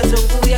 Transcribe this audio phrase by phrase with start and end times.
[0.00, 0.57] That's a booyah.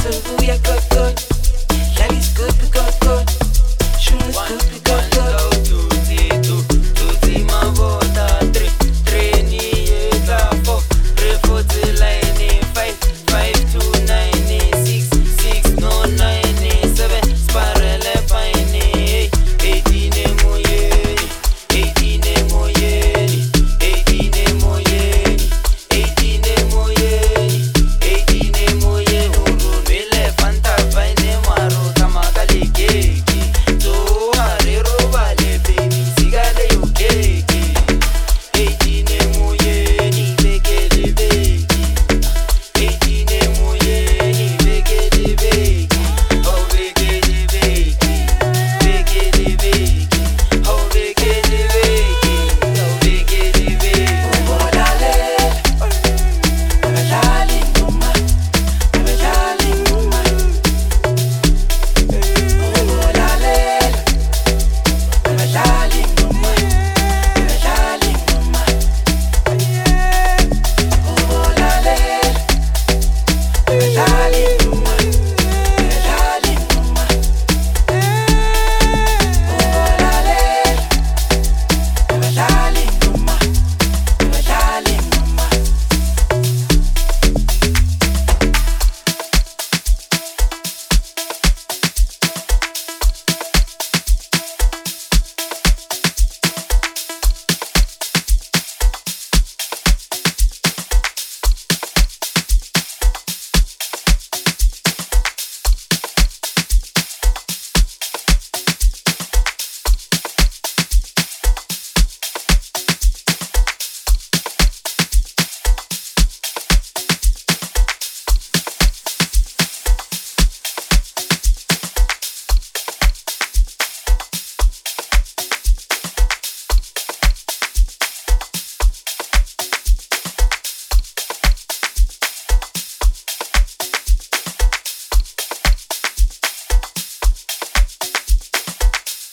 [0.00, 1.31] sense of who are good, good.